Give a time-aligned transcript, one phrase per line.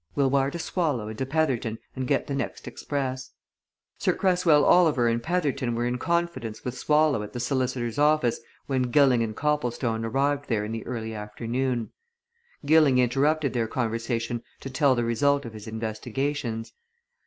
[0.15, 3.33] We'll wire to Swallow and to Petherton and get the next express."
[3.99, 8.89] Sir Cresswell Oliver and Petherton were in conference with Swallow at the solicitor's office when
[8.89, 11.91] Gilling and Copplestone arrived there in the early afternoon.
[12.65, 16.73] Gilling interrupted their conversation to tell the result of his investigations.